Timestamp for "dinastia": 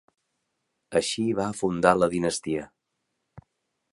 2.15-2.65